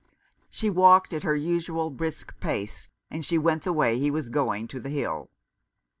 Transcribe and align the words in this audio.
She 0.49 0.67
walked 0.71 1.13
at 1.13 1.21
her 1.21 1.35
usual 1.35 1.91
brisk 1.91 2.33
pace, 2.39 2.89
and 3.11 3.23
she 3.23 3.37
went 3.37 3.61
the 3.61 3.71
way 3.71 3.99
he 3.99 4.09
was 4.09 4.29
going 4.29 4.67
to 4.69 4.79
the 4.79 4.89
Hill. 4.89 5.29